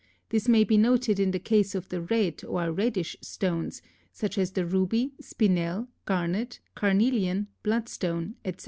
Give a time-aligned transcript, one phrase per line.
[0.29, 4.53] This may be noted in the case of the red or reddish stones, such as
[4.53, 8.59] the ruby, spinel, garnet, carnelian, bloodstone, etc.